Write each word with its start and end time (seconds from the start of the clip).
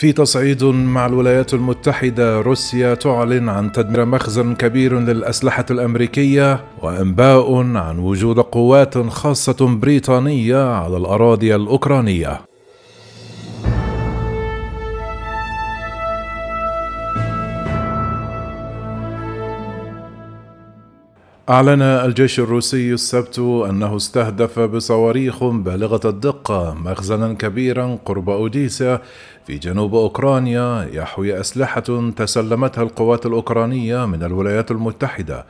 في 0.00 0.12
تصعيد 0.12 0.64
مع 0.64 1.06
الولايات 1.06 1.54
المتحدة 1.54 2.40
روسيا 2.40 2.94
تعلن 2.94 3.48
عن 3.48 3.72
تدمير 3.72 4.04
مخزن 4.04 4.54
كبير 4.54 5.00
للأسلحة 5.00 5.64
الأمريكية 5.70 6.64
وإنباء 6.82 7.76
عن 7.76 7.98
وجود 7.98 8.38
قوات 8.38 8.98
خاصة 8.98 9.78
بريطانية 9.80 10.72
على 10.72 10.96
الأراضي 10.96 11.54
الأوكرانية. 11.54 12.49
أعلن 21.50 21.82
الجيش 21.82 22.40
الروسي 22.40 22.92
السبت 22.92 23.38
أنه 23.38 23.96
استهدف 23.96 24.58
بصواريخ 24.58 25.44
بالغة 25.44 26.00
الدقة 26.08 26.74
مخزنا 26.74 27.32
كبيرا 27.32 27.98
قرب 28.04 28.30
أوديسا 28.30 29.00
في 29.46 29.58
جنوب 29.58 29.94
أوكرانيا 29.94 30.88
يحوي 30.92 31.40
أسلحة 31.40 32.10
تسلمتها 32.16 32.82
القوات 32.82 33.26
الأوكرانية 33.26 34.06
من 34.06 34.22
الولايات 34.22 34.70
المتحدة. 34.70 35.46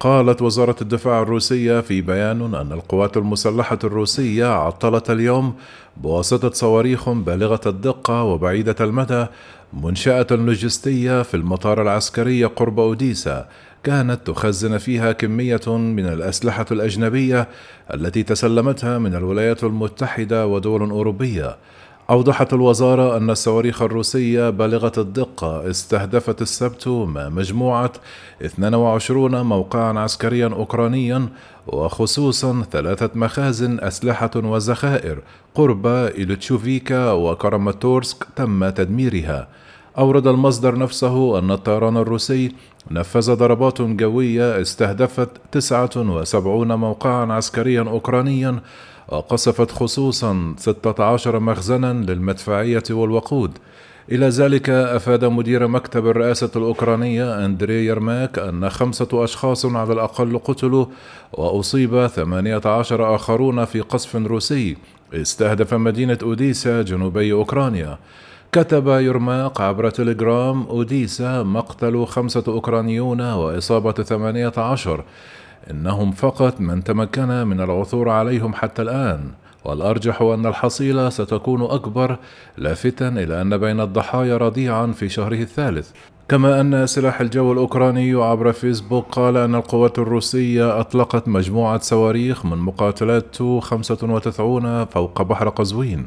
قالت 0.00 0.42
وزارة 0.42 0.76
الدفاع 0.82 1.22
الروسية 1.22 1.80
في 1.80 2.00
بيان 2.00 2.54
أن 2.54 2.72
القوات 2.72 3.16
المسلحة 3.16 3.78
الروسية 3.84 4.46
عطلت 4.46 5.10
اليوم 5.10 5.54
بواسطة 5.96 6.50
صواريخ 6.50 7.08
بالغة 7.08 7.60
الدقة 7.66 8.22
وبعيدة 8.22 8.76
المدى 8.80 9.26
منشأة 9.72 10.26
لوجستية 10.30 11.22
في 11.22 11.34
المطار 11.34 11.82
العسكري 11.82 12.44
قرب 12.44 12.80
أوديسا 12.80 13.48
كانت 13.84 14.26
تخزن 14.26 14.78
فيها 14.78 15.12
كمية 15.12 15.60
من 15.66 16.06
الأسلحة 16.06 16.66
الأجنبية 16.70 17.48
التي 17.94 18.22
تسلمتها 18.22 18.98
من 18.98 19.14
الولايات 19.14 19.64
المتحدة 19.64 20.46
ودول 20.46 20.90
أوروبية. 20.90 21.56
أوضحت 22.10 22.52
الوزارة 22.52 23.16
أن 23.16 23.30
الصواريخ 23.30 23.82
الروسية 23.82 24.50
بالغة 24.50 24.92
الدقة 24.98 25.70
استهدفت 25.70 26.42
السبت 26.42 26.88
مجموعة 26.88 27.92
22 28.42 29.42
موقعا 29.42 29.98
عسكريا 29.98 30.46
أوكرانيا 30.46 31.28
وخصوصا 31.66 32.62
ثلاثة 32.72 33.10
مخازن 33.14 33.80
أسلحة 33.80 34.30
وذخائر 34.36 35.18
قرب 35.54 35.86
إلتشوفيكا 35.86 37.12
وكراماتورسك 37.12 38.26
تم 38.36 38.68
تدميرها. 38.68 39.48
أورد 39.98 40.26
المصدر 40.26 40.78
نفسه 40.78 41.38
أن 41.38 41.50
الطيران 41.50 41.96
الروسي 41.96 42.52
نفذ 42.90 43.34
ضربات 43.34 43.82
جوية 43.82 44.60
استهدفت 44.60 45.28
79 45.52 46.74
موقعا 46.74 47.32
عسكريا 47.32 47.80
أوكرانيا 47.80 48.60
وقصفت 49.08 49.70
خصوصا 49.70 50.54
16 50.58 51.38
مخزنا 51.40 51.92
للمدفعية 51.92 52.82
والوقود. 52.90 53.58
إلى 54.12 54.28
ذلك 54.28 54.70
أفاد 54.70 55.24
مدير 55.24 55.68
مكتب 55.68 56.06
الرئاسة 56.06 56.50
الأوكرانية 56.56 57.44
أندري 57.44 57.86
يرماك 57.86 58.38
أن 58.38 58.70
خمسة 58.70 59.08
أشخاص 59.12 59.66
على 59.66 59.92
الأقل 59.92 60.38
قتلوا 60.38 60.86
وأصيب 61.32 62.06
18 62.06 63.14
آخرون 63.14 63.64
في 63.64 63.80
قصف 63.80 64.16
روسي. 64.16 64.76
استهدف 65.14 65.74
مدينة 65.74 66.18
أوديسا 66.22 66.82
جنوبي 66.82 67.32
أوكرانيا. 67.32 67.98
كتب 68.54 68.88
يرماق 68.88 69.60
عبر 69.60 69.90
تليجرام 69.90 70.62
أوديسا 70.62 71.42
مقتل 71.42 72.06
خمسة 72.06 72.44
أوكرانيون 72.48 73.20
وإصابة 73.20 73.92
ثمانية 73.92 74.52
عشر. 74.56 75.04
إنهم 75.70 76.12
فقط 76.12 76.60
من 76.60 76.84
تمكن 76.84 77.28
من 77.28 77.60
العثور 77.60 78.08
عليهم 78.08 78.54
حتى 78.54 78.82
الآن. 78.82 79.30
والأرجح 79.64 80.22
أن 80.22 80.46
الحصيلة 80.46 81.08
ستكون 81.08 81.62
أكبر 81.62 82.16
لافتا 82.58 83.08
إلى 83.08 83.40
أن 83.40 83.56
بين 83.58 83.80
الضحايا 83.80 84.36
رضيعا 84.36 84.86
في 84.86 85.08
شهره 85.08 85.42
الثالث. 85.42 85.90
كما 86.28 86.60
أن 86.60 86.86
سلاح 86.86 87.20
الجو 87.20 87.52
الأوكراني 87.52 88.12
عبر 88.12 88.52
فيسبوك 88.52 89.06
قال 89.10 89.36
أن 89.36 89.54
القوات 89.54 89.98
الروسية 89.98 90.80
أطلقت 90.80 91.28
مجموعة 91.28 91.80
صواريخ 91.80 92.46
من 92.46 92.58
مقاتلات 92.58 93.24
تو 93.32 93.60
95 93.60 94.84
فوق 94.84 95.22
بحر 95.22 95.48
قزوين. 95.48 96.06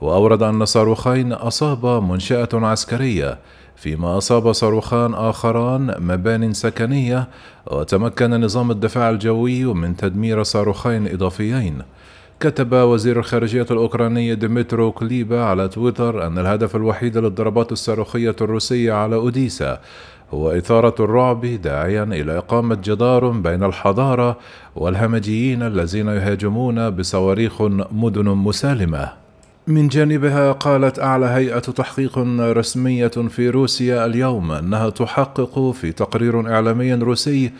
وأورد 0.00 0.42
أن 0.42 0.64
صاروخين 0.64 1.32
أصاب 1.32 1.86
منشأة 1.86 2.48
عسكرية 2.52 3.38
فيما 3.76 4.18
أصاب 4.18 4.52
صاروخان 4.52 5.14
آخران 5.14 5.94
مبان 5.98 6.52
سكنية 6.52 7.28
وتمكن 7.66 8.40
نظام 8.40 8.70
الدفاع 8.70 9.10
الجوي 9.10 9.64
من 9.64 9.96
تدمير 9.96 10.42
صاروخين 10.42 11.08
إضافيين. 11.08 11.82
كتب 12.40 12.72
وزير 12.72 13.18
الخارجية 13.18 13.66
الأوكراني 13.70 14.34
ديمترو 14.34 14.92
كليبا 14.92 15.44
على 15.44 15.68
تويتر 15.68 16.26
أن 16.26 16.38
الهدف 16.38 16.76
الوحيد 16.76 17.18
للضربات 17.18 17.72
الصاروخية 17.72 18.36
الروسية 18.40 18.92
على 18.92 19.16
أوديسا 19.16 19.80
هو 20.34 20.50
إثارة 20.50 20.94
الرعب 21.00 21.46
داعيا 21.46 22.02
إلى 22.02 22.38
إقامة 22.38 22.74
جدار 22.84 23.28
بين 23.28 23.64
الحضارة 23.64 24.38
والهمجيين 24.76 25.62
الذين 25.62 26.08
يهاجمون 26.08 26.90
بصواريخ 26.90 27.62
مدن 27.92 28.28
مسالمة. 28.28 29.27
من 29.68 29.88
جانبها 29.88 30.52
قالت 30.52 30.98
أعلى 30.98 31.26
هيئة 31.26 31.58
تحقيق 31.58 32.18
رسمية 32.40 33.08
في 33.08 33.50
روسيا 33.50 34.06
اليوم 34.06 34.52
أنها 34.52 34.90
تحقق 34.90 35.70
في 35.70 35.92
تقرير 35.92 36.54
إعلامي 36.54 36.94
روسي 36.94 37.52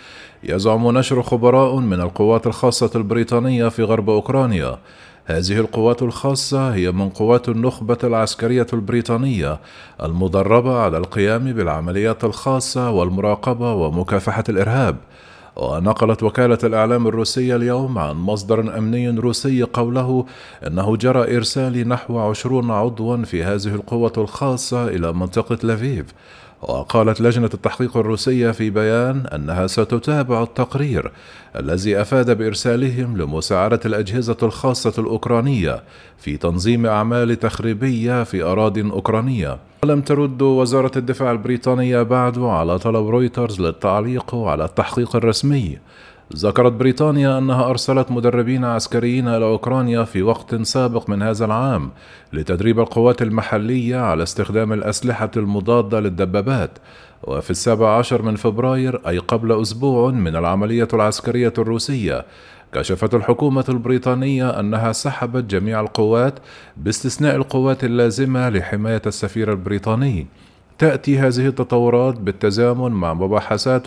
يزعم 0.43 0.99
نشر 0.99 1.23
خبراء 1.23 1.77
من 1.77 2.01
القوات 2.01 2.47
الخاصة 2.47 2.91
البريطانية 2.95 3.69
في 3.69 3.83
غرب 3.83 4.11
أوكرانيا. 4.11 4.79
هذه 5.25 5.59
القوات 5.59 6.03
الخاصة 6.03 6.75
هي 6.75 6.93
من 6.93 7.09
قوات 7.09 7.49
النخبة 7.49 7.99
العسكرية 8.05 8.67
البريطانية 8.73 9.61
المدربة 10.03 10.79
على 10.79 10.99
القيام 10.99 11.53
بالعمليات 11.53 12.25
الخاصة 12.25 12.91
والمراقبة 12.91 13.75
ومكافحة 13.75 14.45
الإرهاب. 14.49 14.97
ونقلت 15.59 16.23
وكالة 16.23 16.59
الإعلام 16.65 17.07
الروسية 17.07 17.57
اليوم 17.57 17.99
عن 17.99 18.17
مصدر 18.17 18.79
أمني 18.79 19.09
روسي 19.09 19.63
قوله 19.63 20.27
أنه 20.67 20.97
جرى 20.97 21.37
إرسال 21.37 21.89
نحو 21.89 22.19
عشرون 22.19 22.71
عضوا 22.71 23.17
في 23.17 23.45
هذه 23.45 23.75
القوة 23.75 24.13
الخاصة 24.19 24.89
إلى 24.89 25.13
منطقة 25.13 25.59
لافيف. 25.63 26.07
وقالت 26.63 27.21
لجنة 27.21 27.51
التحقيق 27.55 27.97
الروسية 27.97 28.51
في 28.51 28.71
بيان 28.71 29.27
أنها 29.27 29.67
ستتابع 29.67 30.43
التقرير 30.43 31.13
الذي 31.57 32.01
أفاد 32.01 32.39
بإرسالهم 32.39 33.17
لمساعدة 33.17 33.81
الأجهزة 33.85 34.37
الخاصة 34.43 34.93
الأوكرانية 34.99 35.83
في 36.19 36.37
تنظيم 36.37 36.87
أعمال 36.87 37.39
تخريبية 37.39 38.23
في 38.25 38.43
أراضٍ 38.43 38.79
أوكرانية. 38.79 39.59
ولم 39.85 40.01
ترد 40.01 40.43
وزارة 40.43 40.99
الدفاع 40.99 41.31
البريطانية 41.31 42.03
بعد 42.03 42.39
على 42.39 42.79
طلب 42.79 43.09
رويترز 43.09 43.61
للتعليق 43.61 44.35
على 44.35 44.65
التحقيق 44.65 45.17
الرسمي 45.17 45.79
ذكرت 46.37 46.73
بريطانيا 46.73 47.39
أنها 47.39 47.71
أرسلت 47.71 48.11
مدربين 48.11 48.65
عسكريين 48.65 49.29
إلى 49.29 49.45
أوكرانيا 49.45 50.05
في 50.05 50.23
وقت 50.23 50.55
سابق 50.55 51.11
من 51.11 51.23
هذا 51.23 51.45
العام 51.45 51.91
لتدريب 52.33 52.81
القوات 52.81 53.23
المحلية 53.23 53.97
على 53.97 54.23
استخدام 54.23 54.73
الأسلحة 54.73 55.31
المضادة 55.37 56.01
للدبابات. 56.01 56.79
وفي 57.23 57.51
السابع 57.51 57.99
عشر 57.99 58.23
من 58.23 58.37
فبراير 58.37 59.09
أي 59.09 59.19
قبل 59.19 59.61
أسبوع 59.61 60.11
من 60.11 60.37
العملية 60.37 60.89
العسكرية 60.95 61.53
الروسية 61.59 62.25
كشفت 62.73 63.15
الحكومة 63.15 63.65
البريطانية 63.69 64.61
أنها 64.61 64.93
سحبت 64.93 65.45
جميع 65.45 65.81
القوات 65.81 66.39
باستثناء 66.77 67.37
القوات 67.37 67.85
اللازمة 67.85 68.49
لحماية 68.49 69.03
السفير 69.07 69.53
البريطاني. 69.53 70.27
تأتي 70.79 71.19
هذه 71.19 71.47
التطورات 71.47 72.21
بالتزامن 72.21 72.93
مع 72.93 73.15
مباحثات 73.15 73.87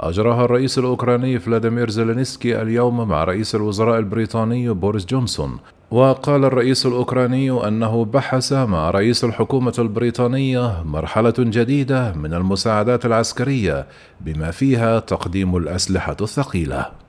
أجراها 0.00 0.44
الرئيس 0.44 0.78
الأوكراني 0.78 1.38
فلاديمير 1.38 1.90
زيلينسكي 1.90 2.62
اليوم 2.62 3.08
مع 3.08 3.24
رئيس 3.24 3.54
الوزراء 3.54 3.98
البريطاني 3.98 4.68
بوريس 4.68 5.06
جونسون. 5.06 5.58
وقال 5.90 6.44
الرئيس 6.44 6.86
الأوكراني 6.86 7.68
أنه 7.68 8.04
بحث 8.04 8.52
مع 8.52 8.90
رئيس 8.90 9.24
الحكومة 9.24 9.74
البريطانية 9.78 10.82
مرحلة 10.84 11.34
جديدة 11.38 12.12
من 12.12 12.34
المساعدات 12.34 13.06
العسكرية 13.06 13.86
بما 14.20 14.50
فيها 14.50 14.98
تقديم 14.98 15.56
الأسلحة 15.56 16.16
الثقيلة. 16.20 16.99